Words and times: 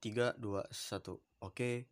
3 0.00 0.40
2 0.40 0.64
1. 0.64 1.44
Oke. 1.44 1.84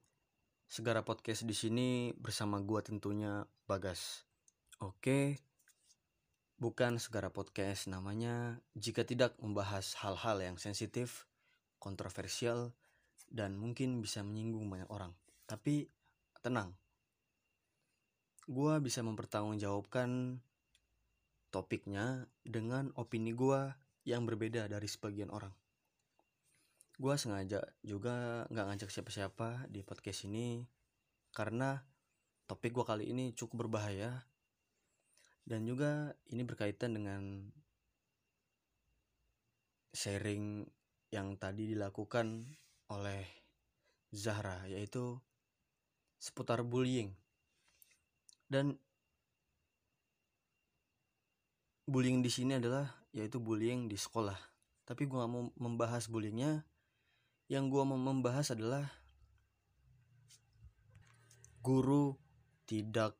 Segara 0.64 1.04
podcast 1.04 1.44
di 1.44 1.52
sini 1.52 1.88
bersama 2.16 2.56
gua 2.64 2.80
tentunya 2.80 3.44
Bagas. 3.68 4.24
Oke. 4.80 5.36
Bukan 6.56 6.96
Segara 6.96 7.28
Podcast 7.28 7.84
namanya 7.92 8.64
jika 8.72 9.04
tidak 9.04 9.36
membahas 9.44 9.92
hal-hal 10.00 10.40
yang 10.40 10.56
sensitif, 10.56 11.28
kontroversial 11.76 12.72
dan 13.28 13.60
mungkin 13.60 14.00
bisa 14.00 14.24
menyinggung 14.24 14.72
banyak 14.72 14.88
orang. 14.88 15.12
Tapi 15.44 15.84
tenang. 16.40 16.72
Gua 18.48 18.80
bisa 18.80 19.04
mempertanggungjawabkan 19.04 20.40
topiknya 21.52 22.24
dengan 22.40 22.88
opini 22.96 23.36
gua 23.36 23.76
yang 24.08 24.24
berbeda 24.24 24.64
dari 24.64 24.88
sebagian 24.88 25.28
orang. 25.28 25.52
Gua 26.98 27.14
sengaja 27.14 27.62
juga 27.86 28.42
nggak 28.50 28.66
ngajak 28.66 28.90
siapa-siapa 28.90 29.70
di 29.70 29.86
podcast 29.86 30.26
ini 30.26 30.66
karena 31.30 31.78
topik 32.50 32.74
gua 32.74 32.82
kali 32.90 33.14
ini 33.14 33.30
cukup 33.38 33.70
berbahaya. 33.70 34.26
Dan 35.46 35.64
juga 35.64 36.12
ini 36.28 36.42
berkaitan 36.42 36.98
dengan 36.98 37.48
sharing 39.94 40.66
yang 41.08 41.38
tadi 41.40 41.72
dilakukan 41.72 42.44
oleh 42.92 43.24
Zahra 44.12 44.66
yaitu 44.66 45.16
seputar 46.18 46.66
bullying. 46.66 47.14
Dan 48.50 48.74
bullying 51.86 52.20
di 52.20 52.28
sini 52.28 52.58
adalah 52.58 52.90
yaitu 53.14 53.38
bullying 53.40 53.86
di 53.88 53.96
sekolah. 53.96 54.36
Tapi 54.84 55.04
gue 55.04 55.16
gak 55.16 55.32
mau 55.32 55.48
membahas 55.56 56.08
bullyingnya 56.08 56.64
yang 57.48 57.72
gue 57.72 57.80
mau 57.80 57.96
membahas 57.96 58.52
adalah 58.52 58.84
guru 61.64 62.12
tidak 62.68 63.16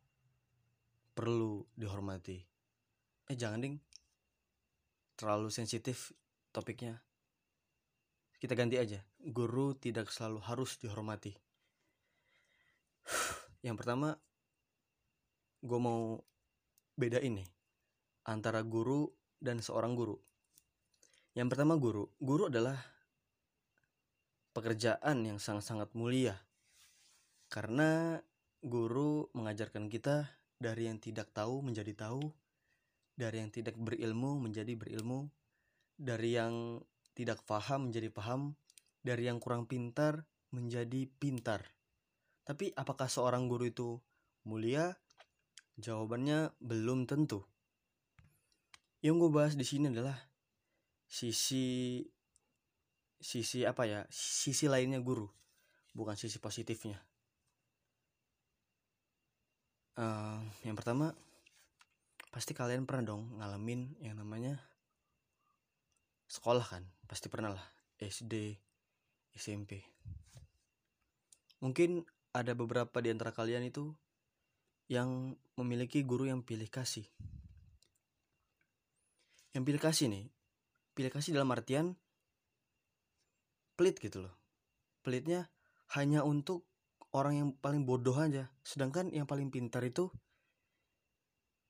perlu 1.16 1.64
dihormati. 1.72 2.36
Eh 3.32 3.36
jangan 3.36 3.64
ding. 3.64 3.76
Terlalu 5.16 5.48
sensitif 5.48 6.12
topiknya. 6.52 7.00
Kita 8.36 8.52
ganti 8.52 8.76
aja. 8.76 9.00
Guru 9.18 9.72
tidak 9.80 10.12
selalu 10.12 10.44
harus 10.44 10.76
dihormati. 10.76 11.32
Yang 13.66 13.76
pertama 13.80 14.12
gue 15.58 15.80
mau 15.80 16.20
beda 16.94 17.18
ini 17.24 17.42
antara 18.28 18.60
guru 18.60 19.08
dan 19.40 19.64
seorang 19.64 19.96
guru. 19.96 20.20
Yang 21.32 21.48
pertama 21.56 21.80
guru 21.80 22.12
guru 22.20 22.52
adalah 22.52 22.97
pekerjaan 24.58 25.22
yang 25.22 25.38
sangat-sangat 25.38 25.94
mulia 25.94 26.34
karena 27.46 28.18
guru 28.58 29.30
mengajarkan 29.32 29.86
kita 29.86 30.34
dari 30.58 30.90
yang 30.90 30.98
tidak 30.98 31.30
tahu 31.30 31.62
menjadi 31.62 31.94
tahu, 31.94 32.34
dari 33.14 33.38
yang 33.38 33.54
tidak 33.54 33.78
berilmu 33.78 34.42
menjadi 34.42 34.74
berilmu, 34.74 35.30
dari 35.94 36.34
yang 36.34 36.82
tidak 37.14 37.46
paham 37.46 37.88
menjadi 37.88 38.10
paham, 38.10 38.58
dari 39.00 39.30
yang 39.30 39.38
kurang 39.38 39.64
pintar 39.64 40.26
menjadi 40.50 41.06
pintar. 41.22 41.62
Tapi 42.42 42.74
apakah 42.74 43.06
seorang 43.06 43.46
guru 43.46 43.70
itu 43.70 43.88
mulia? 44.44 44.96
Jawabannya 45.78 46.58
belum 46.58 47.06
tentu. 47.06 47.46
Yang 48.98 49.14
gue 49.22 49.30
bahas 49.30 49.54
di 49.54 49.62
sini 49.62 49.94
adalah 49.94 50.18
sisi 51.06 52.02
sisi 53.18 53.66
apa 53.66 53.84
ya? 53.84 54.00
Sisi 54.10 54.70
lainnya 54.70 55.02
guru, 55.02 55.26
bukan 55.92 56.14
sisi 56.14 56.38
positifnya. 56.38 56.98
Uh, 59.98 60.38
yang 60.62 60.78
pertama, 60.78 61.10
pasti 62.30 62.54
kalian 62.54 62.86
pernah 62.86 63.14
dong 63.14 63.42
ngalamin 63.42 63.98
yang 63.98 64.14
namanya 64.14 64.62
sekolah 66.30 66.62
kan, 66.62 66.86
pasti 67.10 67.26
pernah 67.26 67.50
lah 67.58 67.66
SD, 67.98 68.54
SMP. 69.34 69.82
Mungkin 71.58 72.06
ada 72.30 72.54
beberapa 72.54 73.02
di 73.02 73.10
antara 73.10 73.34
kalian 73.34 73.66
itu 73.66 73.90
yang 74.86 75.34
memiliki 75.58 76.06
guru 76.06 76.30
yang 76.30 76.46
pilih 76.46 76.70
kasih. 76.70 77.04
Yang 79.50 79.62
pilih 79.66 79.82
kasih 79.82 80.06
nih, 80.06 80.24
pilih 80.94 81.10
kasih 81.10 81.34
dalam 81.34 81.50
artian 81.50 81.98
pelit 83.78 84.02
gitu 84.02 84.26
loh. 84.26 84.34
Pelitnya 85.06 85.46
hanya 85.94 86.26
untuk 86.26 86.66
orang 87.14 87.38
yang 87.38 87.48
paling 87.54 87.86
bodoh 87.86 88.18
aja. 88.18 88.50
Sedangkan 88.66 89.14
yang 89.14 89.30
paling 89.30 89.54
pintar 89.54 89.86
itu 89.86 90.10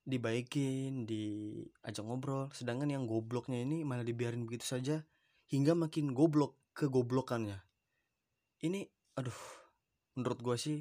dibaikin 0.09 1.05
diajak 1.05 2.09
ngobrol. 2.09 2.49
Sedangkan 2.57 2.89
yang 2.89 3.05
gobloknya 3.05 3.61
ini 3.61 3.85
malah 3.85 4.09
dibiarin 4.09 4.49
begitu 4.49 4.65
saja 4.65 5.05
hingga 5.53 5.77
makin 5.77 6.17
goblok 6.17 6.57
kegoblokannya. 6.73 7.61
Ini 8.65 8.89
aduh 9.21 9.37
menurut 10.17 10.41
gue 10.41 10.57
sih 10.57 10.79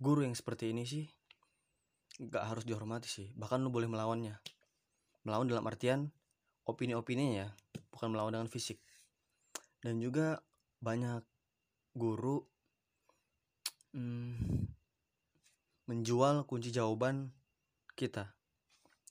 guru 0.00 0.24
yang 0.24 0.32
seperti 0.32 0.72
ini 0.72 0.88
sih 0.88 1.04
gak 2.18 2.56
harus 2.56 2.64
dihormati 2.64 3.06
sih. 3.06 3.28
Bahkan 3.36 3.60
lu 3.60 3.68
boleh 3.68 3.86
melawannya. 3.86 4.40
Melawan 5.28 5.44
dalam 5.44 5.68
artian 5.68 6.08
opini-opininya 6.64 7.34
ya 7.44 7.48
bukan 7.92 8.16
melawan 8.16 8.32
dengan 8.40 8.48
fisik. 8.48 8.80
Dan 9.84 10.00
juga 10.00 10.40
banyak 10.80 11.22
guru 11.94 12.44
hmm, 13.92 14.66
menjual 15.86 16.48
kunci 16.48 16.72
jawaban 16.74 17.30
kita 17.94 18.32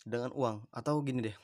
dengan 0.03 0.33
uang. 0.33 0.65
Atau 0.73 1.01
gini 1.05 1.29
deh 1.29 1.37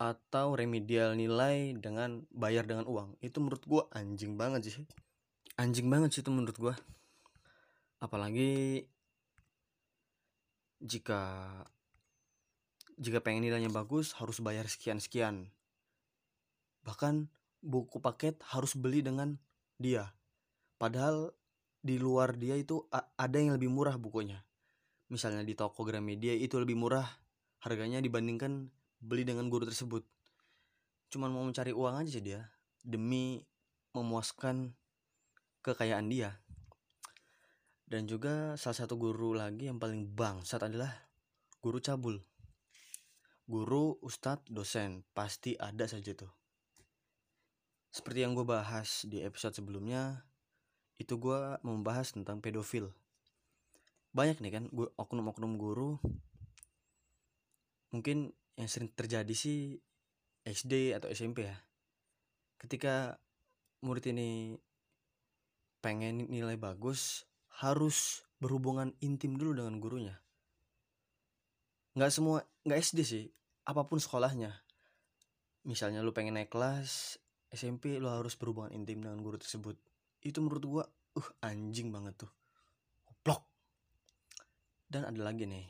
atau 0.00 0.56
remedial 0.56 1.12
nilai 1.12 1.76
dengan 1.76 2.24
bayar 2.32 2.64
dengan 2.64 2.88
uang. 2.88 3.20
Itu 3.20 3.44
menurut 3.44 3.60
gua 3.68 3.84
anjing 3.92 4.40
banget 4.40 4.72
sih. 4.72 4.88
Anjing 5.60 5.92
banget 5.92 6.16
sih 6.16 6.24
itu 6.24 6.32
menurut 6.32 6.56
gua. 6.56 6.74
Apalagi 8.00 8.88
jika 10.80 11.52
jika 12.96 13.20
pengen 13.20 13.44
nilainya 13.44 13.68
bagus 13.68 14.16
harus 14.16 14.40
bayar 14.40 14.64
sekian 14.64 14.96
sekian 14.96 15.52
bahkan 16.80 17.28
buku 17.60 18.00
paket 18.00 18.40
harus 18.50 18.72
beli 18.76 19.04
dengan 19.04 19.36
dia. 19.76 20.12
Padahal 20.80 21.32
di 21.80 21.96
luar 22.00 22.36
dia 22.36 22.56
itu 22.56 22.84
ada 22.92 23.36
yang 23.36 23.56
lebih 23.56 23.68
murah 23.68 23.96
bukunya. 24.00 24.40
Misalnya 25.12 25.44
di 25.44 25.56
toko 25.56 25.84
Gramedia 25.84 26.32
itu 26.32 26.56
lebih 26.56 26.76
murah 26.76 27.04
harganya 27.60 28.00
dibandingkan 28.00 28.68
beli 29.00 29.28
dengan 29.28 29.48
guru 29.52 29.68
tersebut. 29.68 30.04
Cuman 31.12 31.32
mau 31.32 31.44
mencari 31.44 31.72
uang 31.72 32.00
aja 32.00 32.10
sih 32.10 32.24
dia 32.24 32.40
demi 32.80 33.44
memuaskan 33.92 34.72
kekayaan 35.60 36.08
dia. 36.08 36.40
Dan 37.90 38.06
juga 38.06 38.54
salah 38.54 38.86
satu 38.86 38.94
guru 38.94 39.34
lagi 39.34 39.66
yang 39.66 39.82
paling 39.82 40.14
bangsat 40.14 40.62
adalah 40.62 40.94
guru 41.58 41.82
cabul. 41.82 42.16
Guru 43.50 43.98
ustadz 43.98 44.46
dosen 44.46 45.02
pasti 45.10 45.58
ada 45.58 45.90
saja 45.90 46.14
tuh 46.14 46.39
seperti 47.90 48.22
yang 48.22 48.38
gue 48.38 48.46
bahas 48.46 49.02
di 49.06 49.22
episode 49.22 49.58
sebelumnya 49.58 50.22
itu 51.02 51.18
gue 51.18 51.58
membahas 51.66 52.14
tentang 52.14 52.38
pedofil. 52.38 52.94
Banyak 54.14 54.38
nih 54.38 54.52
kan 54.54 54.64
gue 54.70 54.86
oknum-oknum 54.94 55.58
guru. 55.58 55.98
Mungkin 57.90 58.30
yang 58.54 58.68
sering 58.70 58.94
terjadi 58.94 59.34
sih 59.34 59.78
SD 60.46 60.94
atau 60.94 61.10
SMP 61.10 61.50
ya. 61.50 61.58
Ketika 62.60 63.18
murid 63.80 64.12
ini 64.12 64.60
pengen 65.80 66.28
nilai 66.28 66.60
bagus 66.60 67.24
harus 67.60 68.24
berhubungan 68.40 68.92
intim 69.04 69.36
dulu 69.36 69.60
dengan 69.60 69.80
gurunya. 69.80 70.16
Nggak 71.96 72.12
semua 72.12 72.44
nggak 72.64 72.80
SD 72.80 72.98
sih 73.04 73.24
apa 73.64 73.84
pun 73.84 74.00
sekolahnya. 74.00 74.52
Misalnya 75.64 76.00
lu 76.00 76.12
pengen 76.16 76.40
naik 76.40 76.52
kelas 76.52 77.19
SMP 77.50 77.98
lu 77.98 78.06
harus 78.06 78.38
berhubungan 78.38 78.70
intim 78.70 79.02
dengan 79.02 79.18
guru 79.18 79.36
tersebut. 79.36 79.74
Itu 80.22 80.38
menurut 80.42 80.64
gua 80.64 80.84
uh 81.18 81.28
anjing 81.42 81.90
banget 81.90 82.26
tuh. 82.26 82.32
Blok 83.26 83.42
dan 84.90 85.06
ada 85.06 85.20
lagi 85.22 85.46
nih. 85.46 85.66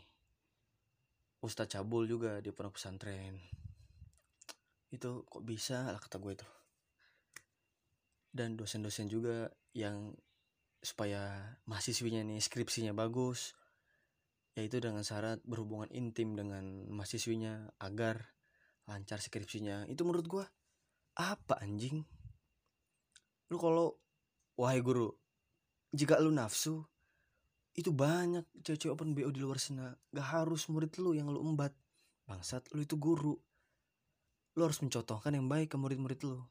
Ustadz 1.40 1.76
Cabul 1.76 2.04
juga 2.04 2.40
di 2.44 2.52
pondok 2.52 2.76
pesantren. 2.76 3.40
Itu 4.92 5.24
kok 5.24 5.40
bisa? 5.40 5.88
Lah 5.88 5.96
kata 5.96 6.20
gue 6.20 6.36
itu. 6.36 6.48
Dan 8.28 8.60
dosen-dosen 8.60 9.08
juga 9.08 9.48
yang 9.72 10.12
supaya 10.80 11.56
mahasiswinya 11.68 12.24
nih 12.24 12.40
skripsinya 12.40 12.96
bagus 12.96 13.52
yaitu 14.56 14.80
dengan 14.80 15.04
syarat 15.04 15.40
berhubungan 15.44 15.88
intim 15.92 16.34
dengan 16.36 16.88
mahasiswinya 16.92 17.72
agar 17.80 18.20
lancar 18.84 19.22
skripsinya. 19.22 19.86
Itu 19.88 20.04
menurut 20.04 20.26
gue 20.26 20.44
apa 21.20 21.60
anjing? 21.60 22.00
Lu 23.52 23.56
kalau 23.60 24.00
wahai 24.56 24.80
guru 24.80 25.12
jika 25.90 26.22
lu 26.22 26.30
nafsu 26.30 26.86
itu 27.74 27.90
banyak 27.90 28.46
cewek-cewek 28.62 28.94
open 28.94 29.14
BO 29.14 29.30
di 29.30 29.42
luar 29.42 29.58
sana. 29.58 29.94
Gak 30.10 30.26
harus 30.26 30.66
murid 30.70 30.94
lu 30.98 31.14
yang 31.14 31.30
lu 31.30 31.42
embat. 31.42 31.74
Bangsat 32.26 32.66
lu 32.74 32.82
itu 32.82 32.98
guru. 32.98 33.34
Lu 34.58 34.60
harus 34.62 34.82
mencontohkan 34.82 35.34
yang 35.34 35.46
baik 35.46 35.74
ke 35.74 35.76
murid-murid 35.78 36.20
lu. 36.26 36.42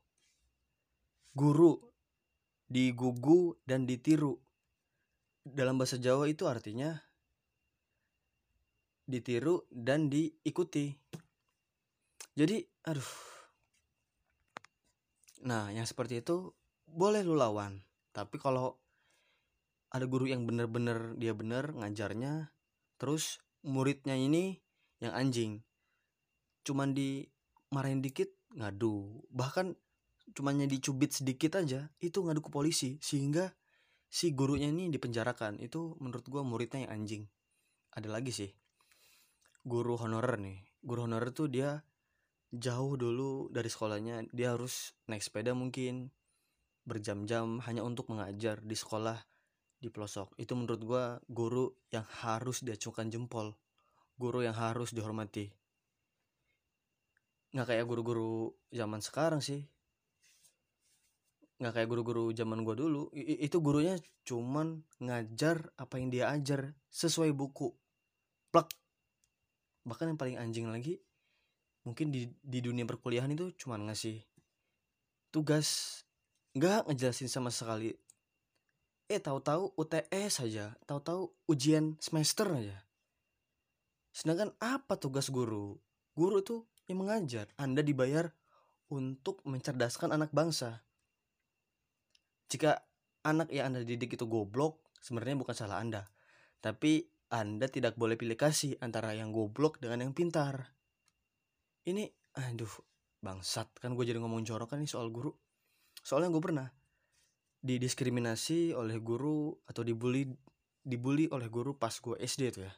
Guru 1.35 1.79
digugu 2.67 3.55
dan 3.63 3.83
ditiru. 3.87 4.39
Dalam 5.43 5.79
bahasa 5.79 5.99
Jawa 5.99 6.27
itu 6.27 6.47
artinya 6.47 6.95
ditiru 9.07 9.67
dan 9.71 10.07
diikuti. 10.11 10.93
Jadi 12.35 12.63
aduh 12.87 13.11
nah 15.43 15.71
yang 15.71 15.87
seperti 15.87 16.21
itu 16.23 16.51
boleh 16.89 17.23
lu 17.23 17.37
lawan. 17.37 17.83
Tapi 18.11 18.41
kalau 18.41 18.75
ada 19.89 20.05
guru 20.05 20.29
yang 20.29 20.45
bener-bener 20.45 21.17
dia 21.17 21.33
bener 21.33 21.73
ngajarnya 21.73 22.53
terus 23.01 23.41
muridnya 23.65 24.13
ini 24.13 24.61
yang 25.01 25.15
anjing 25.15 25.65
cuman 26.67 26.93
dimarahin 26.93 28.03
dikit 28.03 28.29
ngadu. 28.53 29.25
Bahkan 29.33 29.73
cumannya 30.37 30.69
dicubit 30.69 31.15
sedikit 31.15 31.57
aja 31.57 31.89
itu 31.97 32.21
ngadu 32.21 32.45
ke 32.45 32.51
polisi 32.53 33.01
sehingga 33.01 33.49
si 34.05 34.29
gurunya 34.37 34.69
ini 34.69 34.93
dipenjarakan. 34.93 35.57
Itu 35.57 35.97
menurut 35.97 36.29
gua 36.29 36.45
muridnya 36.45 36.85
yang 36.85 37.01
anjing. 37.01 37.23
Ada 37.95 38.09
lagi 38.13 38.29
sih 38.29 38.51
guru 39.65 39.97
honorer 39.97 40.37
nih. 40.37 40.59
Guru 40.85 41.09
honorer 41.09 41.33
tuh 41.33 41.49
dia 41.49 41.81
jauh 42.49 42.97
dulu 42.97 43.53
dari 43.53 43.69
sekolahnya 43.69 44.29
dia 44.33 44.57
harus 44.57 44.97
naik 45.05 45.21
sepeda 45.21 45.53
mungkin 45.53 46.09
berjam-jam 46.87 47.61
hanya 47.69 47.85
untuk 47.85 48.09
mengajar 48.09 48.57
di 48.65 48.73
sekolah 48.73 49.17
di 49.79 49.87
pelosok. 49.93 50.33
Itu 50.41 50.57
menurut 50.57 50.81
gua 50.81 51.03
guru 51.29 51.69
yang 51.93 52.03
harus 52.25 52.65
diacungkan 52.65 53.13
jempol 53.13 53.53
guru 54.19 54.43
yang 54.43 54.57
harus 54.57 54.91
dihormati. 54.91 55.47
Nggak 57.55 57.67
kayak 57.71 57.85
guru-guru 57.87 58.51
zaman 58.67 58.99
sekarang 58.99 59.39
sih. 59.39 59.63
Nggak 61.63 61.73
kayak 61.79 61.89
guru-guru 61.89 62.35
zaman 62.35 62.67
gua 62.67 62.75
dulu. 62.75 63.07
I 63.15 63.47
itu 63.47 63.63
gurunya 63.63 63.95
cuman 64.27 64.83
ngajar 64.99 65.71
apa 65.79 65.95
yang 65.97 66.11
dia 66.11 66.27
ajar 66.35 66.75
sesuai 66.91 67.31
buku. 67.31 67.71
Plak 68.51 68.75
bahkan 69.87 70.11
yang 70.11 70.19
paling 70.19 70.37
anjing 70.37 70.67
lagi 70.67 70.99
mungkin 71.87 72.11
di 72.11 72.27
di 72.43 72.59
dunia 72.59 72.83
perkuliahan 72.83 73.31
itu 73.31 73.55
cuman 73.55 73.87
ngasih 73.89 74.19
tugas 75.31 76.01
nggak 76.57 76.89
ngejelasin 76.89 77.29
sama 77.29 77.53
sekali. 77.53 77.95
Eh 79.09 79.17
tahu-tahu 79.17 79.73
UTS 79.73 80.45
saja 80.45 80.77
tahu-tahu 80.85 81.33
ujian 81.49 81.97
semester 81.97 82.45
aja. 82.53 82.77
Sedangkan 84.13 84.53
apa 84.61 84.97
tugas 84.97 85.31
guru? 85.33 85.77
Guru 86.13 86.41
itu 86.41 86.57
yang 86.89 87.05
mengajar. 87.05 87.49
Anda 87.57 87.85
dibayar 87.85 88.33
untuk 88.89 89.41
mencerdaskan 89.45 90.13
anak 90.13 90.33
bangsa. 90.33 90.81
Jika 92.49 92.81
anak 93.21 93.53
yang 93.53 93.73
anda 93.73 93.85
didik 93.85 94.17
itu 94.17 94.25
goblok 94.25 94.81
sebenarnya 95.01 95.37
bukan 95.37 95.55
salah 95.57 95.81
anda. 95.81 96.09
Tapi 96.59 97.05
anda 97.29 97.69
tidak 97.69 97.93
boleh 97.93 98.17
pilih 98.17 98.33
kasih 98.33 98.81
antara 98.81 99.13
yang 99.13 99.29
goblok 99.29 99.77
dengan 99.77 100.09
yang 100.09 100.13
pintar 100.17 100.78
ini 101.91 102.05
aduh 102.37 102.71
bangsat. 103.19 103.67
Kan 103.81 103.93
gue 103.97 104.05
jadi 104.05 104.19
ngomong 104.21 104.45
jorok 104.47 104.75
kan 104.75 104.79
nih 104.79 104.89
soal 104.89 105.11
guru. 105.11 105.33
Soalnya 105.99 106.31
gue 106.31 106.43
pernah 106.43 106.67
didiskriminasi 107.59 108.71
oleh 108.71 109.03
guru 109.03 109.51
atau 109.67 109.83
dibully 109.83 110.31
dibully 110.79 111.27
oleh 111.27 111.51
guru 111.51 111.75
pas 111.75 111.91
gue 111.91 112.15
SD 112.15 112.55
tuh 112.55 112.63
ya. 112.65 112.73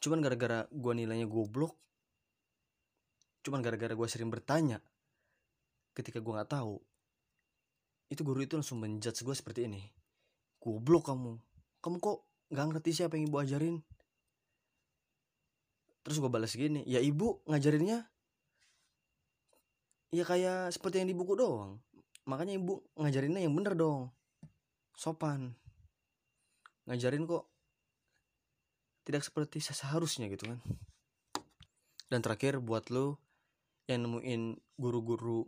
Cuman 0.00 0.24
gara-gara 0.24 0.64
gue 0.68 0.92
nilainya 0.92 1.28
goblok 1.28 1.76
cuman 3.44 3.60
gara-gara 3.60 3.92
gue 3.92 4.08
sering 4.08 4.32
bertanya 4.32 4.80
ketika 5.92 6.16
gue 6.16 6.32
nggak 6.32 6.48
tahu 6.48 6.80
itu 8.08 8.24
guru 8.24 8.40
itu 8.40 8.56
langsung 8.56 8.80
menjudge 8.80 9.20
gue 9.20 9.36
seperti 9.36 9.68
ini. 9.68 9.84
Goblok 10.60 11.12
kamu. 11.12 11.36
Kamu 11.84 11.96
kok 12.00 12.24
nggak 12.48 12.66
ngerti 12.72 12.90
siapa 12.96 13.20
yang 13.20 13.28
ibu 13.28 13.36
ajarin 13.40 13.76
terus 16.04 16.20
gue 16.20 16.28
balas 16.28 16.52
gini 16.52 16.84
ya 16.84 17.00
ibu 17.00 17.40
ngajarinnya 17.48 18.04
ya 20.14 20.22
kayak 20.22 20.70
seperti 20.70 21.02
yang 21.02 21.10
di 21.10 21.16
buku 21.18 21.34
doang. 21.34 21.82
Makanya 22.30 22.54
ibu 22.54 22.78
ngajarinnya 22.94 23.42
yang 23.42 23.50
bener 23.50 23.74
dong. 23.74 24.14
Sopan. 24.94 25.58
Ngajarin 26.86 27.26
kok 27.26 27.50
tidak 29.02 29.26
seperti 29.26 29.58
seharusnya 29.58 30.30
gitu 30.30 30.54
kan. 30.54 30.62
Dan 32.06 32.22
terakhir 32.22 32.62
buat 32.62 32.94
lo 32.94 33.18
yang 33.90 34.06
nemuin 34.06 34.54
guru-guru 34.78 35.44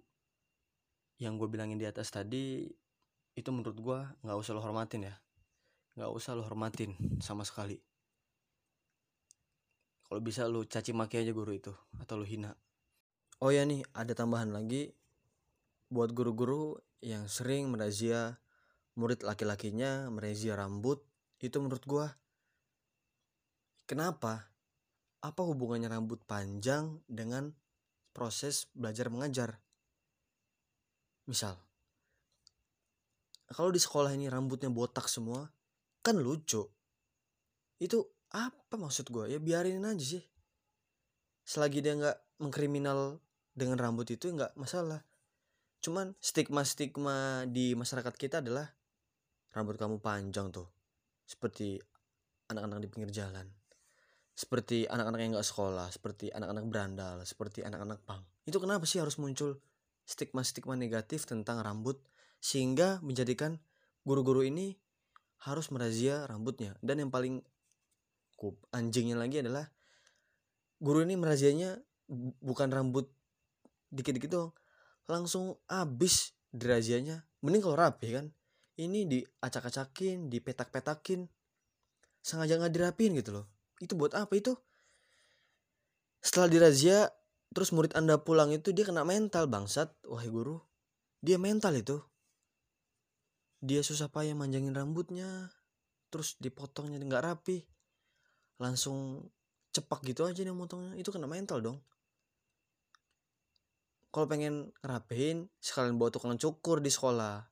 yang 1.22 1.38
gue 1.38 1.48
bilangin 1.48 1.78
di 1.78 1.86
atas 1.86 2.10
tadi 2.10 2.66
itu 3.38 3.48
menurut 3.54 3.78
gue 3.78 3.98
nggak 4.26 4.36
usah 4.36 4.52
lo 4.58 4.60
hormatin 4.66 5.06
ya. 5.06 5.14
Nggak 5.94 6.10
usah 6.10 6.34
lo 6.34 6.42
hormatin 6.42 6.98
sama 7.22 7.46
sekali 7.46 7.78
kalau 10.06 10.22
bisa 10.22 10.46
lo 10.46 10.62
caci 10.62 10.94
maki 10.94 11.18
aja 11.18 11.34
guru 11.34 11.50
itu 11.50 11.74
atau 11.98 12.14
lo 12.14 12.26
hina. 12.26 12.54
Oh 13.42 13.50
ya 13.50 13.66
nih 13.66 13.82
ada 13.92 14.14
tambahan 14.14 14.54
lagi. 14.54 14.94
Buat 15.86 16.14
guru-guru 16.14 16.78
yang 17.02 17.30
sering 17.30 17.70
merazia 17.70 18.38
murid 18.98 19.22
laki-lakinya 19.22 20.08
merazia 20.08 20.56
rambut 20.56 21.04
itu 21.38 21.58
menurut 21.60 21.84
gua 21.84 22.06
kenapa? 23.84 24.50
Apa 25.22 25.42
hubungannya 25.42 25.90
rambut 25.90 26.22
panjang 26.22 27.02
dengan 27.10 27.50
proses 28.14 28.70
belajar 28.72 29.10
mengajar? 29.10 29.58
Misal 31.26 31.58
kalau 33.46 33.70
di 33.70 33.78
sekolah 33.78 34.10
ini 34.10 34.26
rambutnya 34.26 34.70
botak 34.70 35.06
semua 35.06 35.46
kan 36.02 36.18
lucu. 36.18 36.66
Itu 37.78 38.15
apa 38.34 38.74
maksud 38.74 39.10
gue 39.10 39.32
ya 39.32 39.38
biarin 39.38 39.84
aja 39.84 40.18
sih. 40.18 40.24
Selagi 41.46 41.84
dia 41.84 41.94
nggak 41.94 42.42
mengkriminal 42.42 43.22
dengan 43.54 43.78
rambut 43.78 44.10
itu 44.10 44.30
nggak 44.32 44.58
masalah. 44.58 45.02
Cuman 45.78 46.16
stigma-stigma 46.18 47.46
di 47.46 47.78
masyarakat 47.78 48.14
kita 48.18 48.42
adalah 48.42 48.66
rambut 49.54 49.78
kamu 49.78 50.02
panjang 50.02 50.50
tuh. 50.50 50.66
Seperti 51.22 51.78
anak-anak 52.50 52.82
di 52.82 52.88
pinggir 52.90 53.10
jalan. 53.14 53.46
Seperti 54.36 54.84
anak-anak 54.84 55.20
yang 55.22 55.30
nggak 55.38 55.48
sekolah 55.48 55.88
seperti 55.88 56.28
anak-anak 56.28 56.64
berandal 56.68 57.16
seperti 57.24 57.64
anak-anak 57.64 58.04
pang 58.04 58.20
itu 58.46 58.62
kenapa 58.62 58.86
sih 58.86 59.02
harus 59.02 59.18
muncul 59.18 59.58
stigma-stigma 60.06 60.78
negatif 60.78 61.26
tentang 61.26 61.58
rambut 61.66 61.98
sehingga 62.38 63.02
menjadikan 63.02 63.58
guru-guru 64.06 64.46
ini 64.46 64.78
harus 65.42 65.68
merazia 65.74 66.22
rambutnya? 66.30 66.78
Dan 66.78 67.02
yang 67.02 67.10
paling 67.10 67.42
kup 68.36 68.60
anjingnya 68.70 69.16
lagi 69.16 69.40
adalah 69.40 69.64
guru 70.78 71.02
ini 71.02 71.16
merazianya 71.16 71.80
bukan 72.44 72.68
rambut 72.68 73.08
dikit-dikit 73.90 74.30
doang 74.30 74.52
langsung 75.06 75.56
abis 75.70 76.34
dirazianya. 76.50 77.26
Mending 77.42 77.62
kalau 77.62 77.78
rapi 77.78 78.10
kan? 78.14 78.26
Ini 78.76 79.08
diacak-acakin 79.08 80.28
dipetak-petakin 80.28 81.24
sengaja 82.20 82.58
nggak 82.60 82.74
dirapin 82.74 83.16
gitu 83.16 83.40
loh. 83.40 83.46
Itu 83.80 83.96
buat 83.96 84.12
apa 84.12 84.36
itu? 84.36 84.52
Setelah 86.20 86.50
dirazia 86.50 87.08
terus 87.54 87.72
murid 87.72 87.96
anda 87.96 88.20
pulang 88.20 88.52
itu 88.52 88.74
dia 88.74 88.84
kena 88.84 89.06
mental 89.06 89.48
bangsat. 89.48 89.94
Wahai 90.04 90.28
guru 90.28 90.60
dia 91.24 91.40
mental 91.40 91.72
itu. 91.78 92.02
Dia 93.64 93.80
susah 93.80 94.12
payah 94.12 94.36
manjangin 94.36 94.76
rambutnya 94.76 95.48
terus 96.12 96.36
dipotongnya 96.38 97.00
nggak 97.00 97.24
rapi 97.24 97.66
langsung 98.56 99.28
cepak 99.72 100.04
gitu 100.08 100.24
aja 100.24 100.40
nih 100.40 100.52
motongnya. 100.52 100.96
Itu 100.96 101.12
kena 101.12 101.28
mental 101.28 101.60
dong. 101.60 101.78
Kalau 104.10 104.24
pengen 104.24 104.72
ngerapihin 104.80 105.52
sekalian 105.60 106.00
bawa 106.00 106.08
tukang 106.08 106.40
cukur 106.40 106.80
di 106.80 106.88
sekolah. 106.88 107.44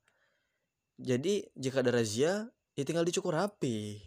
Jadi 0.96 1.44
jika 1.52 1.84
ada 1.84 1.92
razia 1.92 2.48
ya 2.72 2.82
tinggal 2.86 3.04
dicukur 3.04 3.36
rapi. 3.36 4.00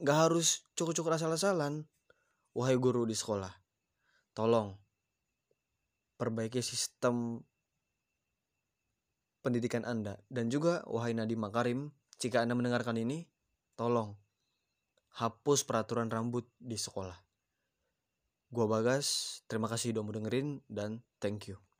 Nggak 0.00 0.18
harus 0.18 0.64
cukur-cukur 0.72 1.12
asal-asalan. 1.12 1.84
Wahai 2.56 2.76
guru 2.76 3.04
di 3.08 3.16
sekolah 3.16 3.62
tolong 4.32 4.72
perbaiki 6.16 6.64
sistem 6.64 7.40
pendidikan 9.44 9.84
Anda. 9.84 10.20
Dan 10.28 10.48
juga 10.48 10.84
wahai 10.88 11.12
Nadiem 11.12 11.40
Makarim 11.40 11.92
jika 12.16 12.40
Anda 12.40 12.56
mendengarkan 12.56 12.96
ini 12.96 13.28
tolong 13.76 14.21
hapus 15.16 15.64
peraturan 15.68 16.08
rambut 16.08 16.48
di 16.56 16.76
sekolah. 16.76 17.16
Gua 18.52 18.68
Bagas, 18.68 19.40
terima 19.48 19.68
kasih 19.68 19.96
udah 19.96 20.02
mau 20.04 20.12
dengerin 20.12 20.60
dan 20.68 21.00
thank 21.20 21.48
you. 21.48 21.71